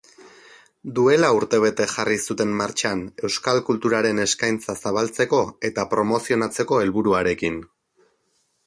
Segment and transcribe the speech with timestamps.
[0.99, 7.65] Duela urtebete jarri zuten martxan euskal kulturaren eskaintza zabaltzeko eta promozionatzeko helburuarekin.